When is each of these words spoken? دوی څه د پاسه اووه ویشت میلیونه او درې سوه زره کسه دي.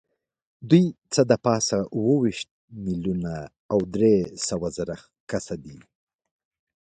دوی 0.69 0.85
څه 1.13 1.21
د 1.29 1.31
پاسه 1.45 1.77
اووه 1.95 2.15
ویشت 2.23 2.49
میلیونه 2.85 3.33
او 3.71 3.79
درې 3.95 4.15
سوه 4.47 4.67
زره 4.77 4.95
کسه 5.29 5.55
دي. 5.63 5.77